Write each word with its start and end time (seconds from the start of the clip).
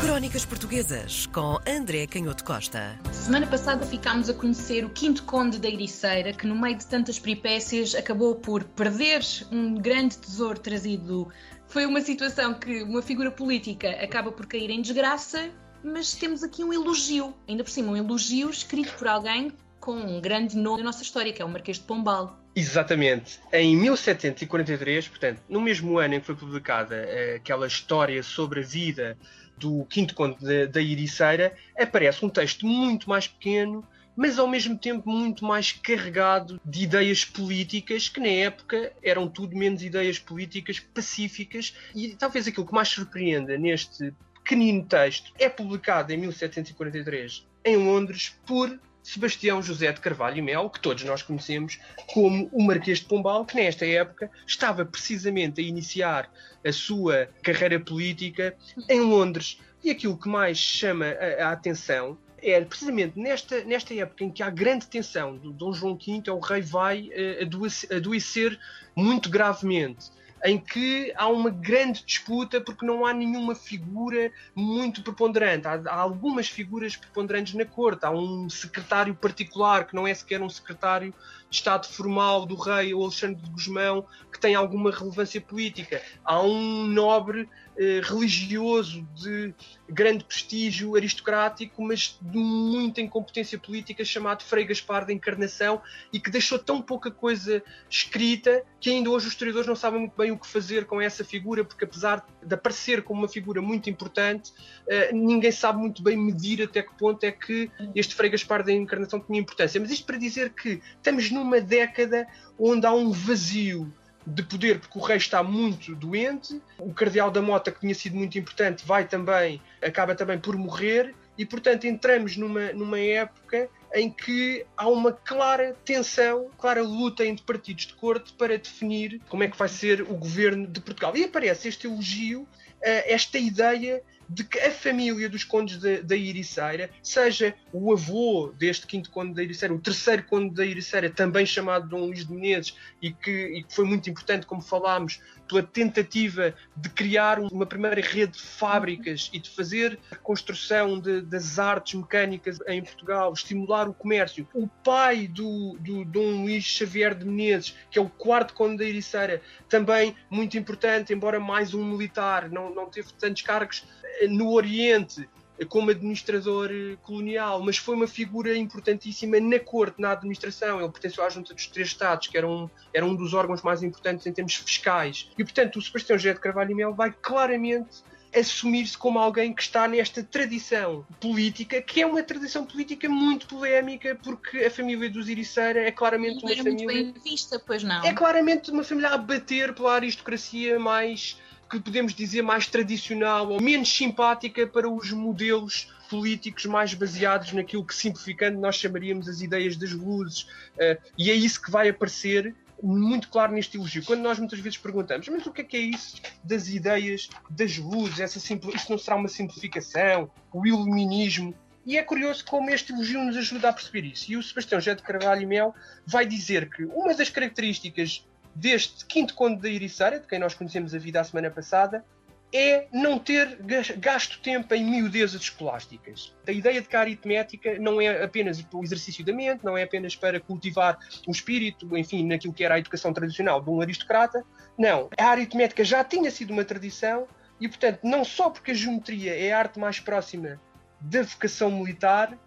Crónicas 0.00 0.44
Portuguesas 0.44 1.26
com 1.26 1.58
André 1.66 2.06
Canhoto 2.06 2.44
Costa. 2.44 2.98
Semana 3.12 3.46
passada 3.46 3.84
ficámos 3.86 4.28
a 4.28 4.34
conhecer 4.34 4.84
o 4.84 4.90
quinto 4.90 5.22
conde 5.24 5.58
da 5.58 5.68
Ericeira, 5.68 6.34
que 6.34 6.46
no 6.46 6.54
meio 6.54 6.76
de 6.76 6.86
tantas 6.86 7.18
peripécias 7.18 7.94
acabou 7.94 8.34
por 8.34 8.62
perder 8.62 9.22
um 9.50 9.74
grande 9.74 10.18
tesouro 10.18 10.60
trazido. 10.60 11.28
Foi 11.66 11.86
uma 11.86 12.02
situação 12.02 12.52
que 12.54 12.82
uma 12.82 13.00
figura 13.00 13.30
política 13.30 13.90
acaba 14.02 14.30
por 14.30 14.46
cair 14.46 14.70
em 14.70 14.82
desgraça, 14.82 15.50
mas 15.82 16.14
temos 16.14 16.42
aqui 16.42 16.62
um 16.62 16.72
elogio, 16.72 17.34
ainda 17.48 17.64
por 17.64 17.70
cima 17.70 17.92
um 17.92 17.96
elogio 17.96 18.50
escrito 18.50 18.92
por 18.98 19.08
alguém 19.08 19.50
com 19.80 19.96
um 19.96 20.20
grande 20.20 20.56
nome 20.56 20.78
na 20.78 20.86
nossa 20.86 21.02
história, 21.02 21.32
que 21.32 21.40
é 21.40 21.44
o 21.44 21.48
Marquês 21.48 21.78
de 21.78 21.84
Pombal. 21.84 22.38
Exatamente. 22.54 23.38
Em 23.52 23.76
1743, 23.76 25.08
portanto, 25.08 25.42
no 25.48 25.60
mesmo 25.60 25.98
ano 25.98 26.14
em 26.14 26.20
que 26.20 26.26
foi 26.26 26.34
publicada 26.34 26.96
eh, 26.96 27.36
aquela 27.36 27.66
história 27.66 28.22
sobre 28.22 28.60
a 28.60 28.62
vida 28.62 29.16
do 29.58 29.84
Quinto 29.86 30.14
Conde 30.14 30.66
da 30.66 30.80
Iriceira, 30.80 31.56
aparece 31.78 32.24
um 32.24 32.28
texto 32.28 32.66
muito 32.66 33.08
mais 33.08 33.26
pequeno, 33.26 33.86
mas 34.16 34.38
ao 34.38 34.48
mesmo 34.48 34.78
tempo 34.78 35.10
muito 35.10 35.44
mais 35.44 35.72
carregado 35.72 36.60
de 36.64 36.84
ideias 36.84 37.24
políticas, 37.24 38.08
que 38.08 38.18
na 38.18 38.28
época 38.28 38.92
eram 39.02 39.28
tudo 39.28 39.56
menos 39.56 39.82
ideias 39.82 40.18
políticas 40.18 40.80
pacíficas. 40.80 41.74
E 41.94 42.16
talvez 42.16 42.48
aquilo 42.48 42.66
que 42.66 42.72
mais 42.74 42.88
surpreenda 42.88 43.58
neste 43.58 44.14
pequenino 44.42 44.84
texto 44.84 45.32
é 45.38 45.48
publicado 45.48 46.12
em 46.12 46.16
1743 46.16 47.46
em 47.64 47.76
Londres 47.76 48.38
por 48.46 48.78
Sebastião 49.06 49.62
José 49.62 49.92
de 49.92 50.00
Carvalho 50.00 50.38
e 50.38 50.42
Mel, 50.42 50.68
que 50.68 50.80
todos 50.80 51.04
nós 51.04 51.22
conhecemos 51.22 51.78
como 52.08 52.48
o 52.52 52.60
Marquês 52.60 52.98
de 52.98 53.04
Pombal, 53.04 53.46
que 53.46 53.54
nesta 53.54 53.86
época 53.86 54.28
estava 54.44 54.84
precisamente 54.84 55.60
a 55.60 55.64
iniciar 55.64 56.28
a 56.64 56.72
sua 56.72 57.28
carreira 57.40 57.78
política 57.78 58.56
em 58.88 58.98
Londres. 59.00 59.60
E 59.84 59.90
aquilo 59.90 60.18
que 60.18 60.28
mais 60.28 60.58
chama 60.58 61.06
a, 61.06 61.46
a 61.46 61.52
atenção 61.52 62.18
é 62.42 62.60
precisamente 62.62 63.16
nesta, 63.16 63.62
nesta 63.62 63.94
época 63.94 64.24
em 64.24 64.30
que 64.30 64.42
há 64.42 64.50
grande 64.50 64.88
tensão 64.88 65.36
do 65.36 65.52
Dom 65.52 65.72
João 65.72 65.96
V, 65.96 66.22
é 66.26 66.32
o 66.32 66.40
rei 66.40 66.60
vai 66.60 67.08
uh, 67.08 67.94
adoecer 67.96 68.58
muito 68.96 69.30
gravemente 69.30 70.10
em 70.44 70.58
que 70.58 71.12
há 71.16 71.28
uma 71.28 71.50
grande 71.50 72.04
disputa 72.04 72.60
porque 72.60 72.84
não 72.84 73.04
há 73.04 73.12
nenhuma 73.12 73.54
figura 73.54 74.30
muito 74.54 75.02
preponderante. 75.02 75.66
Há, 75.66 75.80
há, 75.86 75.94
algumas 75.94 76.48
figuras 76.48 76.96
preponderantes 76.96 77.54
na 77.54 77.64
corte. 77.64 78.04
Há 78.04 78.10
um 78.10 78.48
secretário 78.48 79.14
particular 79.14 79.86
que 79.86 79.94
não 79.94 80.06
é 80.06 80.14
sequer 80.14 80.40
um 80.42 80.48
secretário 80.48 81.14
de 81.48 81.56
Estado 81.56 81.86
formal 81.86 82.44
do 82.44 82.54
rei, 82.54 82.92
o 82.92 83.02
Alexandre 83.02 83.40
de 83.42 83.50
Guzmão, 83.50 84.06
que 84.32 84.38
tem 84.38 84.54
alguma 84.54 84.90
relevância 84.90 85.40
política. 85.40 86.02
Há 86.24 86.40
um 86.42 86.86
nobre 86.86 87.48
eh, 87.78 88.00
religioso 88.02 89.06
de 89.14 89.54
grande 89.88 90.24
prestígio 90.24 90.96
aristocrático, 90.96 91.82
mas 91.82 92.18
de 92.20 92.38
muita 92.38 93.00
incompetência 93.00 93.58
política, 93.58 94.04
chamado 94.04 94.42
Frei 94.42 94.64
Gaspar 94.64 95.06
da 95.06 95.12
Encarnação, 95.12 95.80
e 96.12 96.18
que 96.18 96.30
deixou 96.30 96.58
tão 96.58 96.82
pouca 96.82 97.10
coisa 97.10 97.62
escrita 97.88 98.62
que 98.80 98.90
ainda 98.90 99.10
hoje 99.10 99.26
os 99.26 99.32
historiadores 99.32 99.66
não 99.66 99.76
sabem 99.76 100.00
muito 100.00 100.16
bem 100.16 100.30
o 100.30 100.38
que 100.38 100.46
fazer 100.46 100.86
com 100.86 101.00
essa 101.00 101.24
figura, 101.24 101.64
porque 101.64 101.84
apesar 101.84 102.26
de 102.42 102.54
aparecer 102.54 103.02
como 103.02 103.20
uma 103.20 103.28
figura 103.28 103.62
muito 103.62 103.88
importante, 103.88 104.52
eh, 104.88 105.12
ninguém 105.12 105.52
sabe 105.52 105.78
muito 105.78 106.02
bem 106.02 106.16
medir 106.16 106.62
até 106.62 106.82
que 106.82 106.94
ponto 106.94 107.22
é 107.24 107.32
que 107.32 107.70
este 107.94 108.14
Frei 108.14 108.30
Gaspar 108.30 108.64
da 108.64 108.72
Encarnação 108.72 109.20
tinha 109.20 109.40
importância. 109.40 109.80
Mas 109.80 109.90
isto 109.90 110.06
para 110.06 110.16
dizer 110.16 110.52
que 110.52 110.80
estamos 110.96 111.30
numa 111.30 111.60
década 111.60 112.26
onde 112.58 112.86
há 112.86 112.92
um 112.92 113.10
vazio 113.10 113.92
de 114.26 114.42
poder, 114.42 114.80
porque 114.80 114.98
o 114.98 115.02
rei 115.02 115.16
está 115.18 115.42
muito 115.42 115.94
doente, 115.94 116.60
o 116.78 116.92
cardeal 116.92 117.30
da 117.30 117.40
Mota, 117.40 117.70
que 117.70 117.80
tinha 117.80 117.94
sido 117.94 118.16
muito 118.16 118.36
importante, 118.38 118.84
vai 118.84 119.06
também, 119.06 119.62
acaba 119.80 120.14
também 120.14 120.38
por 120.38 120.56
morrer, 120.56 121.14
e 121.38 121.44
portanto 121.44 121.84
entramos 121.84 122.36
numa, 122.36 122.72
numa 122.72 122.98
época 122.98 123.68
em 123.94 124.10
que 124.10 124.66
há 124.76 124.88
uma 124.88 125.12
clara 125.12 125.76
tensão, 125.84 126.50
clara 126.58 126.82
luta 126.82 127.24
entre 127.24 127.44
partidos 127.44 127.86
de 127.86 127.94
corte 127.94 128.32
para 128.32 128.58
definir 128.58 129.20
como 129.28 129.44
é 129.44 129.48
que 129.48 129.56
vai 129.56 129.68
ser 129.68 130.02
o 130.02 130.16
governo 130.16 130.66
de 130.66 130.80
Portugal. 130.80 131.16
E 131.16 131.24
aparece 131.24 131.68
este 131.68 131.86
elogio, 131.86 132.46
eh, 132.82 133.12
esta 133.12 133.38
ideia 133.38 134.02
de 134.28 134.44
que 134.44 134.58
a 134.58 134.70
família 134.70 135.28
dos 135.28 135.44
condes 135.44 135.78
da, 135.78 136.16
Iriceira, 136.16 136.90
seja 137.02 137.54
o 137.72 137.92
avô 137.92 138.52
deste 138.58 138.86
quinto 138.86 139.10
conde 139.10 139.34
da 139.34 139.42
Iriceira, 139.42 139.74
o 139.74 139.80
terceiro 139.80 140.24
conde 140.24 140.54
da 140.54 140.64
Iriceira, 140.64 141.10
também 141.10 141.46
chamado 141.46 141.88
Dom 141.88 142.06
Luís 142.06 142.26
de 142.26 142.32
Menezes, 142.32 142.76
e 143.00 143.12
que, 143.12 143.30
e 143.30 143.62
que 143.62 143.74
foi 143.74 143.84
muito 143.84 144.10
importante, 144.10 144.46
como 144.46 144.60
falámos, 144.60 145.20
pela 145.46 145.62
tentativa 145.62 146.54
de 146.76 146.88
criar 146.88 147.38
uma 147.38 147.64
primeira 147.64 148.00
rede 148.00 148.32
de 148.32 148.42
fábricas 148.42 149.30
e 149.32 149.38
de 149.38 149.48
fazer 149.50 149.98
a 150.10 150.16
construção 150.16 150.98
de, 150.98 151.20
das 151.20 151.58
artes 151.58 151.94
mecânicas 151.94 152.58
em 152.66 152.82
Portugal, 152.82 153.32
estimular 153.32 153.88
o 153.88 153.94
comércio. 153.94 154.46
O 154.52 154.66
pai 154.66 155.28
do, 155.28 155.76
do 155.80 156.04
Dom 156.04 156.42
Luís 156.42 156.64
Xavier 156.64 157.14
de 157.14 157.24
Menezes, 157.24 157.76
que 157.90 157.98
é 157.98 158.02
o 158.02 158.08
quarto 158.08 158.54
conde 158.54 158.78
da 158.78 158.84
Iriceira, 158.84 159.40
também 159.68 160.16
muito 160.28 160.58
importante, 160.58 161.12
embora 161.12 161.38
mais 161.38 161.74
um 161.74 161.84
militar, 161.84 162.50
não, 162.50 162.74
não 162.74 162.86
teve 162.86 163.12
tantos 163.12 163.42
cargos 163.42 163.84
no 164.28 164.52
Oriente 164.52 165.28
como 165.68 165.90
administrador 165.90 166.70
colonial, 167.02 167.62
mas 167.62 167.78
foi 167.78 167.94
uma 167.94 168.06
figura 168.06 168.56
importantíssima 168.56 169.40
na 169.40 169.58
corte, 169.58 170.00
na 170.00 170.12
administração. 170.12 170.80
Ele 170.80 170.90
pertenceu 170.90 171.24
à 171.24 171.30
Junta 171.30 171.54
dos 171.54 171.66
Três 171.68 171.88
Estados, 171.88 172.26
que 172.26 172.36
era 172.36 172.46
um, 172.46 172.68
era 172.92 173.06
um 173.06 173.14
dos 173.14 173.32
órgãos 173.32 173.62
mais 173.62 173.82
importantes 173.82 174.26
em 174.26 174.32
termos 174.32 174.54
fiscais. 174.54 175.30
E, 175.38 175.42
portanto, 175.42 175.76
o 175.78 175.82
Sebastião 175.82 176.18
José 176.18 176.34
de 176.34 176.40
Carvalho 176.40 176.72
e 176.72 176.74
Mel 176.74 176.92
vai 176.92 177.10
claramente 177.10 178.04
assumir-se 178.34 178.98
como 178.98 179.18
alguém 179.18 179.54
que 179.54 179.62
está 179.62 179.88
nesta 179.88 180.22
tradição 180.22 181.06
política, 181.18 181.80
que 181.80 182.02
é 182.02 182.06
uma 182.06 182.22
tradição 182.22 182.66
política 182.66 183.08
muito 183.08 183.46
polémica, 183.46 184.18
porque 184.22 184.58
a 184.58 184.70
família 184.70 185.08
dos 185.08 185.28
Iriceira 185.28 185.80
é 185.80 185.90
claramente 185.90 186.42
não 186.42 186.52
uma 186.52 186.56
família. 186.56 186.86
Muito 186.86 187.14
bem 187.14 187.22
vista, 187.22 187.58
pois 187.58 187.82
não. 187.82 188.04
É 188.04 188.12
claramente 188.12 188.70
uma 188.70 188.84
família 188.84 189.10
a 189.10 189.16
bater 189.16 189.74
pela 189.74 189.94
aristocracia 189.94 190.78
mais 190.78 191.40
que 191.68 191.80
podemos 191.80 192.14
dizer 192.14 192.42
mais 192.42 192.66
tradicional 192.66 193.50
ou 193.50 193.60
menos 193.60 193.88
simpática 193.88 194.66
para 194.66 194.88
os 194.88 195.10
modelos 195.10 195.92
políticos 196.08 196.66
mais 196.66 196.94
baseados 196.94 197.52
naquilo 197.52 197.84
que, 197.84 197.94
simplificando, 197.94 198.60
nós 198.60 198.76
chamaríamos 198.76 199.28
as 199.28 199.40
ideias 199.40 199.76
das 199.76 199.92
luzes. 199.92 200.42
Uh, 200.74 200.96
e 201.18 201.30
é 201.30 201.34
isso 201.34 201.60
que 201.60 201.70
vai 201.70 201.88
aparecer 201.88 202.54
muito 202.82 203.28
claro 203.28 203.52
neste 203.52 203.76
elogio. 203.76 204.04
Quando 204.04 204.20
nós 204.20 204.38
muitas 204.38 204.58
vezes 204.60 204.78
perguntamos, 204.78 205.28
mas 205.28 205.46
o 205.46 205.52
que 205.52 205.62
é 205.62 205.64
que 205.64 205.76
é 205.76 205.80
isso 205.80 206.20
das 206.44 206.68
ideias 206.68 207.28
das 207.50 207.76
luzes? 207.78 208.20
Essa 208.20 208.38
simpli... 208.38 208.74
Isso 208.74 208.90
não 208.90 208.98
será 208.98 209.16
uma 209.16 209.28
simplificação? 209.28 210.30
O 210.52 210.66
iluminismo? 210.66 211.54
E 211.84 211.96
é 211.96 212.02
curioso 212.02 212.44
como 212.44 212.68
este 212.70 212.92
elogio 212.92 213.24
nos 213.24 213.36
ajuda 213.36 213.68
a 213.68 213.72
perceber 213.72 214.04
isso. 214.04 214.30
E 214.30 214.36
o 214.36 214.42
Sebastião 214.42 214.80
José 214.80 214.94
de 214.94 215.02
Carvalho 215.02 215.42
e 215.42 215.46
Mel 215.46 215.74
vai 216.04 216.26
dizer 216.26 216.68
que 216.68 216.84
uma 216.84 217.14
das 217.14 217.30
características 217.30 218.26
deste 218.56 219.04
quinto 219.04 219.34
conde 219.34 219.60
da 219.60 219.68
Iriceira, 219.68 220.18
de 220.18 220.26
quem 220.26 220.38
nós 220.38 220.54
conhecemos 220.54 220.94
a 220.94 220.98
vida 220.98 221.20
a 221.20 221.24
semana 221.24 221.50
passada, 221.50 222.04
é 222.52 222.86
não 222.92 223.18
ter 223.18 223.58
gasto 223.98 224.40
tempo 224.40 224.72
em 224.74 224.84
miudezas 224.84 225.42
escolásticas. 225.42 226.34
A 226.46 226.52
ideia 226.52 226.80
de 226.80 226.88
que 226.88 226.96
a 226.96 227.00
aritmética 227.00 227.78
não 227.78 228.00
é 228.00 228.24
apenas 228.24 228.64
o 228.72 228.82
exercício 228.82 229.24
da 229.24 229.32
mente, 229.32 229.64
não 229.64 229.76
é 229.76 229.82
apenas 229.82 230.16
para 230.16 230.40
cultivar 230.40 230.98
o 231.26 231.30
espírito, 231.30 231.96
enfim, 231.96 232.26
naquilo 232.26 232.54
que 232.54 232.64
era 232.64 232.76
a 232.76 232.78
educação 232.78 233.12
tradicional 233.12 233.60
de 233.60 233.68
um 233.68 233.80
aristocrata. 233.80 234.42
Não. 234.78 235.10
A 235.18 235.26
aritmética 235.26 235.84
já 235.84 236.02
tinha 236.02 236.30
sido 236.30 236.52
uma 236.52 236.64
tradição 236.64 237.26
e, 237.60 237.68
portanto, 237.68 238.00
não 238.04 238.24
só 238.24 238.48
porque 238.48 238.70
a 238.70 238.74
geometria 238.74 239.36
é 239.36 239.52
a 239.52 239.58
arte 239.58 239.78
mais 239.78 240.00
próxima 240.00 240.58
da 241.00 241.22
vocação 241.22 241.70
militar, 241.70 242.38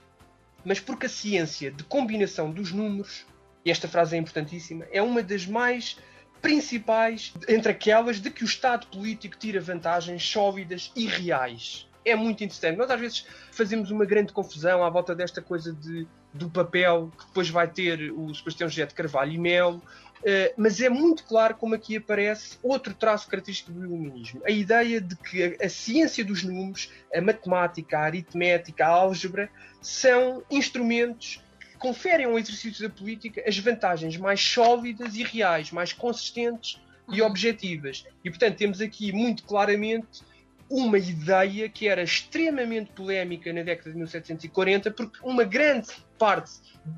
mas 0.66 0.80
porque 0.80 1.06
a 1.06 1.10
ciência 1.10 1.70
de 1.70 1.84
combinação 1.84 2.50
dos 2.52 2.72
números 2.72 3.26
esta 3.70 3.88
frase 3.88 4.16
é 4.16 4.20
importantíssima, 4.20 4.86
é 4.92 5.02
uma 5.02 5.22
das 5.22 5.46
mais 5.46 5.98
principais 6.42 7.34
entre 7.48 7.72
aquelas 7.72 8.20
de 8.20 8.30
que 8.30 8.44
o 8.44 8.46
Estado 8.46 8.88
político 8.88 9.38
tira 9.38 9.60
vantagens 9.60 10.24
sólidas 10.24 10.92
e 10.96 11.06
reais. 11.06 11.88
É 12.06 12.16
muito 12.16 12.44
interessante. 12.44 12.78
Nós 12.78 12.90
às 12.90 13.00
vezes 13.00 13.28
fazemos 13.52 13.92
uma 13.92 14.06
grande 14.06 14.32
confusão 14.32 14.84
à 14.84 14.90
volta 14.90 15.14
desta 15.14 15.42
coisa 15.42 15.74
de, 15.74 16.08
do 16.34 16.50
papel 16.50 17.12
que 17.18 17.26
depois 17.26 17.50
vai 17.50 17.68
ter 17.68 18.12
o 18.12 18.34
Sebastião 18.34 18.70
José 18.70 18.86
de 18.86 18.94
Carvalho 18.94 19.34
e 19.34 19.38
Melo, 19.38 19.82
Uh, 20.20 20.52
mas 20.58 20.82
é 20.82 20.90
muito 20.90 21.24
claro 21.24 21.56
como 21.56 21.74
aqui 21.74 21.96
aparece 21.96 22.58
outro 22.62 22.94
traço 22.94 23.30
característico 23.30 23.72
do 23.72 23.86
iluminismo. 23.86 24.42
A 24.46 24.52
ideia 24.52 25.00
de 25.00 25.16
que 25.16 25.58
a, 25.62 25.70
ciência 25.70 26.26
dos 26.26 26.44
números, 26.44 26.92
a 27.14 27.22
matemática, 27.22 27.98
a 27.98 28.04
aritmética, 28.04 28.86
a 28.86 28.90
álgebra, 28.90 29.50
são 29.82 30.44
instrumentos 30.52 31.42
conferem 31.80 32.26
ao 32.26 32.38
exercício 32.38 32.88
da 32.88 32.94
política 32.94 33.42
as 33.48 33.58
vantagens 33.58 34.16
mais 34.18 34.42
sólidas 34.42 35.16
e 35.16 35.24
reais, 35.24 35.72
mais 35.72 35.94
consistentes 35.94 36.80
e 37.12 37.22
uhum. 37.22 37.28
objetivas. 37.28 38.06
E, 38.24 38.30
portanto, 38.30 38.58
temos 38.58 38.82
aqui 38.82 39.12
muito 39.12 39.44
claramente 39.44 40.22
uma 40.70 41.00
ideia 41.00 41.68
que 41.68 41.88
era 41.88 42.04
extremamente 42.04 42.92
polémica 42.92 43.52
na 43.52 43.64
década 43.64 43.90
de 43.90 43.98
1740, 43.98 44.92
porque 44.92 45.18
uma 45.24 45.44
grande 45.44 45.90
parte 46.18 46.52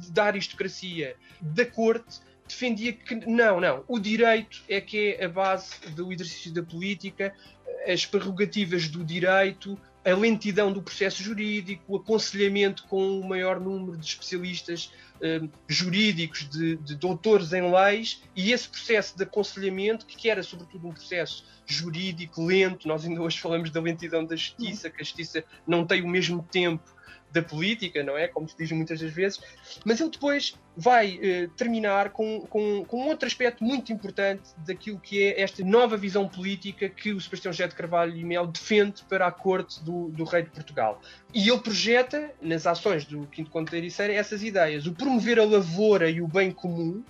da 0.09 0.25
aristocracia 0.25 1.15
da 1.39 1.65
corte 1.65 2.19
defendia 2.45 2.91
que 2.91 3.15
não, 3.15 3.61
não, 3.61 3.85
o 3.87 3.97
direito 3.97 4.61
é 4.67 4.81
que 4.81 5.15
é 5.17 5.23
a 5.23 5.29
base 5.29 5.79
do 5.91 6.11
exercício 6.11 6.53
da 6.53 6.61
política, 6.61 7.33
as 7.87 8.05
prerrogativas 8.05 8.89
do 8.89 9.05
direito 9.05 9.79
a 10.03 10.15
lentidão 10.15 10.71
do 10.73 10.81
processo 10.81 11.21
jurídico, 11.21 11.83
o 11.87 11.97
aconselhamento 11.97 12.83
com 12.87 13.19
o 13.19 13.27
maior 13.27 13.59
número 13.59 13.97
de 13.97 14.05
especialistas 14.05 14.91
eh, 15.21 15.41
jurídicos, 15.67 16.49
de, 16.49 16.75
de, 16.77 16.95
doutores 16.95 17.53
em 17.53 17.71
leis, 17.71 18.23
e 18.35 18.51
esse 18.51 18.67
processo 18.67 19.15
de 19.15 19.23
aconselhamento, 19.23 20.05
que 20.05 20.29
era 20.29 20.41
sobretudo 20.41 20.87
um 20.87 20.91
processo 20.91 21.45
jurídico 21.67 22.43
lento, 22.43 22.87
nós 22.87 23.05
ainda 23.05 23.21
hoje 23.21 23.39
falamos 23.39 23.69
da 23.69 23.79
lentidão 23.79 24.25
da 24.25 24.35
justiça, 24.35 24.89
que 24.89 25.01
a 25.01 25.03
justiça 25.03 25.43
não 25.67 25.85
tem 25.85 26.01
o 26.01 26.07
mesmo 26.07 26.41
tempo 26.51 26.83
da 27.31 27.41
política, 27.41 28.03
não 28.03 28.17
é? 28.17 28.27
Como 28.27 28.47
se 28.47 28.55
diz 28.57 28.71
muitas 28.71 28.99
das 28.99 29.11
vezes. 29.11 29.39
Mas 29.85 29.99
ele 29.99 30.09
depois 30.09 30.55
vai 30.75 31.19
eh, 31.21 31.49
terminar 31.55 32.11
com, 32.11 32.41
com, 32.41 32.85
com, 32.85 33.07
outro 33.07 33.27
aspecto 33.27 33.63
muito 33.63 33.91
importante 33.91 34.49
daquilo 34.65 34.99
que 34.99 35.23
é 35.23 35.41
esta 35.41 35.63
nova 35.63 35.97
visão 35.97 36.27
política 36.27 36.89
que 36.89 37.11
o 37.11 37.19
Sebastião 37.19 37.51
José 37.51 37.67
de 37.67 37.75
Carvalho 37.75 38.15
e 38.15 38.23
Mel 38.23 38.47
defende 38.47 39.03
para 39.03 39.27
a 39.27 39.31
corte 39.31 39.83
do, 39.83 40.09
do 40.09 40.23
rei 40.23 40.43
de 40.43 40.49
Portugal. 40.49 41.01
E 41.33 41.49
ele 41.49 41.59
projeta, 41.59 42.31
nas 42.41 42.65
ações 42.67 43.05
do 43.05 43.25
Quinto 43.27 43.49
Conde 43.49 43.71
da 43.71 43.77
Ericeira, 43.77 44.13
essas 44.13 44.43
ideias. 44.43 44.85
O 44.85 44.93
promover 44.93 45.39
a 45.39 45.45
lavoura 45.45 46.09
e 46.09 46.21
o 46.21 46.27
bem 46.27 46.51
comum 46.51 47.03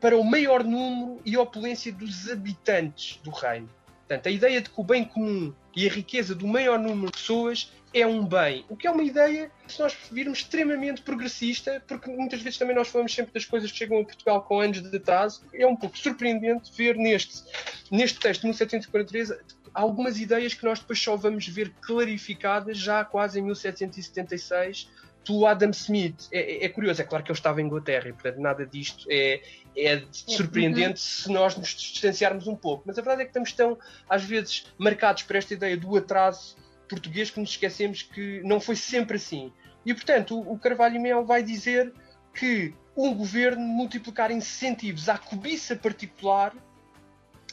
para 0.00 0.16
o 0.16 0.24
maior 0.24 0.64
número 0.64 1.20
e 1.24 1.36
opulência 1.36 1.92
dos 1.92 2.30
habitantes 2.30 3.20
do 3.22 3.30
reino. 3.30 3.68
Portanto, 4.10 4.26
a 4.26 4.32
ideia 4.32 4.60
de 4.60 4.68
que 4.68 4.80
o 4.80 4.82
bem 4.82 5.04
comum 5.04 5.54
e 5.76 5.88
a 5.88 5.92
riqueza 5.92 6.34
do 6.34 6.44
maior 6.44 6.80
número 6.80 7.12
de 7.12 7.18
pessoas 7.18 7.72
é 7.94 8.04
um 8.04 8.26
bem. 8.26 8.64
O 8.68 8.76
que 8.76 8.88
é 8.88 8.90
uma 8.90 9.04
ideia, 9.04 9.52
se 9.68 9.78
nós 9.78 9.96
virmos, 10.10 10.40
extremamente 10.40 11.00
progressista, 11.02 11.80
porque 11.86 12.10
muitas 12.10 12.42
vezes 12.42 12.58
também 12.58 12.74
nós 12.74 12.88
falamos 12.88 13.14
sempre 13.14 13.32
das 13.32 13.44
coisas 13.44 13.70
que 13.70 13.78
chegam 13.78 14.00
a 14.00 14.04
Portugal 14.04 14.42
com 14.42 14.58
anos 14.58 14.82
de 14.82 14.96
atraso. 14.96 15.44
É 15.54 15.64
um 15.64 15.76
pouco 15.76 15.96
surpreendente 15.96 16.72
ver 16.76 16.96
neste, 16.96 17.44
neste 17.88 18.18
texto, 18.18 18.42
1743, 18.42 19.32
algumas 19.72 20.18
ideias 20.18 20.54
que 20.54 20.64
nós 20.64 20.80
depois 20.80 21.00
só 21.00 21.14
vamos 21.14 21.46
ver 21.46 21.70
clarificadas 21.80 22.78
já 22.78 23.04
quase 23.04 23.38
em 23.38 23.42
1776 23.42 24.88
pelo 25.24 25.46
Adam 25.46 25.70
Smith. 25.70 26.28
É, 26.32 26.38
é, 26.38 26.64
é, 26.64 26.68
curioso, 26.68 27.00
é 27.00 27.04
claro 27.04 27.24
que 27.24 27.30
ele 27.30 27.38
estava 27.38 27.60
em 27.60 27.66
Inglaterra 27.66 28.08
e, 28.08 28.12
portanto, 28.12 28.38
nada 28.38 28.66
disto 28.66 29.06
é, 29.10 29.42
é 29.76 30.02
surpreendente 30.10 30.90
uhum. 30.90 30.96
se 30.96 31.32
nós 31.32 31.56
nos 31.56 31.68
distanciarmos 31.68 32.46
um 32.46 32.56
pouco. 32.56 32.84
Mas 32.86 32.98
a 32.98 33.02
verdade 33.02 33.22
é 33.22 33.24
que 33.24 33.30
estamos 33.30 33.52
tão, 33.52 33.78
às 34.08 34.24
vezes, 34.24 34.66
marcados 34.78 35.22
por 35.22 35.36
esta 35.36 35.54
ideia 35.54 35.76
do 35.76 35.96
atraso 35.96 36.56
português 36.88 37.30
que 37.30 37.38
nos 37.38 37.50
esquecemos 37.50 38.02
que 38.02 38.42
não 38.44 38.60
foi 38.60 38.74
sempre 38.74 39.16
assim. 39.16 39.52
E, 39.86 39.94
portanto, 39.94 40.38
o, 40.38 40.58
Carvalho 40.58 40.96
e 40.96 40.98
Mel 40.98 41.24
vai 41.24 41.42
dizer 41.42 41.92
que 42.34 42.74
um 42.96 43.14
governo 43.14 43.62
multiplicar 43.62 44.30
incentivos 44.30 45.08
à 45.08 45.16
cobiça 45.16 45.76
particular 45.76 46.52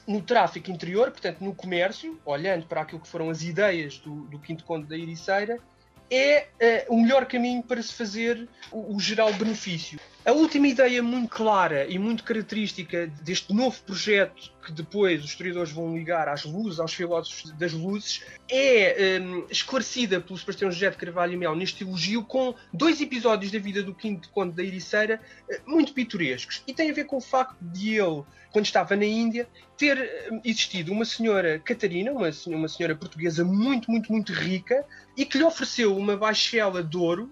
no 0.08 0.22
tráfico 0.22 0.72
interior, 0.72 1.12
portanto, 1.12 1.42
no 1.42 1.54
comércio, 1.54 2.19
olhando 2.25 2.66
para 2.66 2.81
aquilo 2.81 3.02
que 3.02 3.08
foram 3.08 3.30
as 3.30 3.44
ideias 3.44 4.00
do, 4.00 4.22
do 4.28 4.40
Quinto 4.40 4.64
Conde 4.64 4.88
da 4.88 4.98
Ericeira, 4.98 5.60
é 6.09 6.48
uh, 6.89 6.94
o 6.94 7.01
melhor 7.01 7.25
caminho 7.25 7.62
para 7.63 7.81
se 7.81 7.94
fazer 7.94 8.48
o, 8.71 8.95
o, 8.95 9.00
geral 9.00 9.31
benefício. 9.33 10.00
A 10.27 10.33
última 10.33 10.68
ideia 10.68 11.01
muito 11.01 11.29
clara 11.29 11.89
e 11.89 11.97
muito 11.97 12.21
característica 12.21 13.07
deste 13.21 13.53
novo 13.53 13.81
projeto, 13.83 14.51
que 14.62 14.74
depois 14.74 15.24
os 15.24 15.29
historiadores 15.29 15.71
vão 15.71 15.95
ligar 15.95 16.27
às 16.27 16.44
luzes, 16.44 16.81
aos 16.81 16.94
filósofos 16.94 17.50
das 17.51 17.71
luzes, 17.71 18.25
é 18.51 19.21
um, 19.21 19.47
esclarecida 19.50 20.19
pelo 20.19 20.38
Sebastião 20.38 20.69
José 20.69 20.89
de 20.89 20.97
Carvalho 20.97 21.31
e 21.31 21.38
Mel 21.38 21.56
neste 21.56 21.85
elogio 21.85 22.25
com 22.25 22.53
dois 22.74 23.00
episódios 23.00 23.53
da 23.53 23.57
vida 23.57 23.81
do 23.81 23.95
Quinto 23.95 24.29
Conde 24.31 24.53
da 24.53 24.63
Ericeira 24.63 25.21
uh, 25.50 25.71
muito 25.71 25.94
pitorescos. 25.94 26.62
E 26.68 26.73
tem 26.73 26.91
a 26.91 26.94
ver 26.94 27.06
com 27.06 27.15
o 27.15 27.21
facto 27.21 27.56
de 27.62 27.95
ele, 27.97 28.21
quando 28.51 28.65
estava 28.65 28.97
na 28.97 29.06
Índia, 29.06 29.47
ter 29.77 30.27
hum, 30.30 30.41
existido 30.44 30.91
uma 30.91 31.06
senhora 31.06 31.57
Catarina, 31.59 32.12
uma, 32.12 32.30
uma 32.47 32.68
senhora 32.68 32.97
portuguesa 32.97 33.45
muito, 33.45 33.89
muito, 33.89 34.12
muito 34.12 34.33
rica, 34.33 34.85
e 35.15 35.23
que 35.23 35.38
lhe 35.38 35.45
ofereceu 35.45 35.95
uma 35.95 36.18
baixela 36.18 36.83
de 36.83 36.97
ouro 36.97 37.31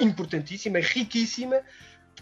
importantíssima, 0.00 0.80
riquíssima, 0.80 1.62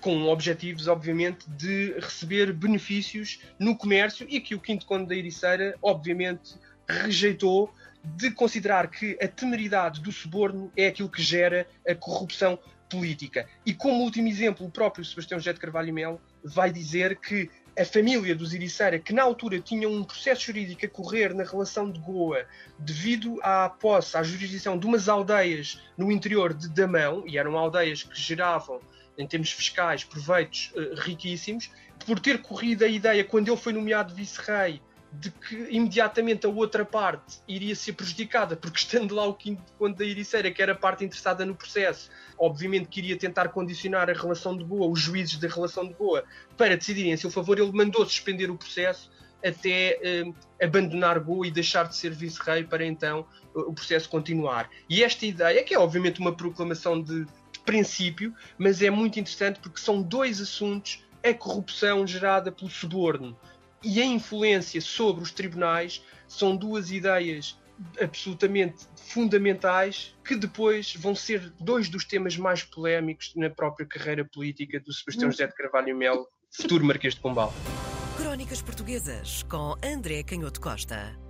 com 0.04 0.28
objetivos, 0.28 0.86
obviamente, 0.86 1.48
de 1.48 1.94
receber 1.98 2.52
benefícios 2.52 3.40
no 3.58 3.74
comércio 3.74 4.26
e 4.28 4.38
que 4.38 4.54
o 4.54 4.60
Quinto 4.60 4.84
Conde 4.84 5.06
da 5.06 5.16
Ericeira, 5.16 5.74
obviamente, 5.80 6.56
rejeitou 6.86 7.72
de 8.04 8.30
considerar 8.30 8.90
que 8.90 9.16
a 9.18 9.26
temeridade 9.26 10.02
do 10.02 10.12
suborno 10.12 10.70
é 10.76 10.88
aquilo 10.88 11.08
que 11.08 11.22
gera 11.22 11.66
a 11.88 11.94
corrupção 11.94 12.58
política. 12.90 13.48
E 13.64 13.72
como 13.72 14.02
último 14.02 14.28
exemplo, 14.28 14.66
o 14.66 14.70
próprio 14.70 15.02
Sebastião 15.06 15.40
José 15.40 15.54
de 15.54 15.58
Carvalho 15.58 15.94
Melo 15.94 16.20
vai 16.44 16.70
dizer 16.70 17.16
que 17.16 17.48
a 17.74 17.86
família 17.86 18.34
dos 18.34 18.52
Ericeira, 18.52 18.98
que 18.98 19.14
na 19.14 19.22
altura 19.22 19.58
tinha 19.58 19.88
um 19.88 20.04
processo 20.04 20.42
jurídico 20.42 20.84
a 20.84 20.88
correr 20.90 21.32
na 21.32 21.44
relação 21.44 21.90
de 21.90 21.98
Goa, 21.98 22.44
devido 22.78 23.40
à 23.42 23.70
posse, 23.70 24.18
à 24.18 24.22
jurisdição 24.22 24.78
de 24.78 24.86
umas 24.86 25.08
aldeias 25.08 25.80
no 25.96 26.12
interior 26.12 26.52
de 26.52 26.68
Damão, 26.68 27.24
e 27.26 27.38
eram 27.38 27.56
aldeias 27.56 28.02
que 28.02 28.20
geravam, 28.20 28.82
em 29.16 29.26
termos 29.26 29.50
fiscais, 29.52 30.04
proveitos 30.04 30.72
uh, 30.74 31.00
riquíssimos, 31.00 31.70
por 32.06 32.18
ter 32.20 32.42
corrido 32.42 32.84
a 32.84 32.88
ideia, 32.88 33.24
quando 33.24 33.48
ele 33.48 33.56
foi 33.56 33.72
nomeado 33.72 34.14
vice-rei, 34.14 34.80
de 35.20 35.30
que 35.30 35.54
imediatamente 35.70 36.44
a 36.44 36.48
outra 36.48 36.84
parte 36.84 37.38
iria 37.46 37.74
ser 37.74 37.92
prejudicada, 37.92 38.56
porque 38.56 38.78
estando 38.78 39.14
lá 39.14 39.24
o 39.24 39.34
quinto 39.34 39.62
conde 39.78 39.96
da 39.96 40.04
Ericeira, 40.04 40.50
que 40.50 40.60
era 40.60 40.72
a 40.72 40.76
parte 40.76 41.04
interessada 41.04 41.44
no 41.44 41.54
processo, 41.54 42.10
obviamente 42.36 42.88
que 42.88 43.00
iria 43.00 43.16
tentar 43.16 43.48
condicionar 43.50 44.10
a 44.10 44.12
relação 44.12 44.56
de 44.56 44.64
Goa, 44.64 44.88
os 44.88 45.00
juízes 45.00 45.38
da 45.38 45.48
relação 45.48 45.86
de 45.86 45.94
Goa, 45.94 46.24
para 46.56 46.76
decidirem 46.76 47.12
a 47.12 47.16
seu 47.16 47.30
favor, 47.30 47.58
ele 47.58 47.72
mandou 47.72 48.04
suspender 48.04 48.50
o 48.50 48.56
processo 48.56 49.10
até 49.44 50.00
eh, 50.02 50.24
abandonar 50.60 51.20
Goa 51.20 51.46
e 51.46 51.50
deixar 51.50 51.86
de 51.86 51.94
ser 51.94 52.10
vice-rei 52.12 52.64
para 52.64 52.84
então 52.84 53.26
o 53.54 53.72
processo 53.72 54.08
continuar. 54.08 54.68
E 54.88 55.04
esta 55.04 55.26
ideia, 55.26 55.62
que 55.62 55.74
é 55.74 55.78
obviamente 55.78 56.18
uma 56.18 56.34
proclamação 56.34 57.00
de, 57.00 57.24
de 57.24 57.30
princípio, 57.64 58.34
mas 58.58 58.82
é 58.82 58.90
muito 58.90 59.18
interessante 59.18 59.60
porque 59.60 59.80
são 59.80 60.02
dois 60.02 60.40
assuntos 60.40 61.04
a 61.22 61.32
corrupção 61.32 62.06
gerada 62.06 62.52
pelo 62.52 62.70
suborno 62.70 63.38
e 63.82 64.00
a 64.00 64.04
influência 64.04 64.80
sobre 64.80 65.22
os 65.22 65.30
tribunais 65.30 66.02
são 66.26 66.56
duas 66.56 66.90
ideias 66.90 67.58
absolutamente 68.00 68.86
fundamentais 68.96 70.14
que 70.24 70.36
depois 70.36 70.94
vão 70.94 71.14
ser 71.14 71.52
dois 71.60 71.88
dos 71.88 72.04
temas 72.04 72.36
mais 72.36 72.62
polémicos 72.62 73.32
na 73.34 73.50
própria 73.50 73.86
carreira 73.86 74.24
política 74.24 74.78
do 74.80 74.92
Sebastião 74.92 75.30
José 75.30 75.46
de 75.46 75.54
Carvalho 75.54 75.96
Melo, 75.96 76.26
futuro 76.50 76.84
Marquês 76.84 77.14
de 77.14 77.20
Pombal. 77.20 77.52
Crónicas 78.16 78.62
Portuguesas 78.62 79.42
com 79.44 79.74
André 79.84 80.22
Canhoto 80.22 80.60
Costa. 80.60 81.23